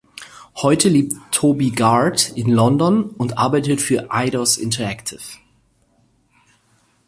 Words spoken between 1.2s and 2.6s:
Toby Gard in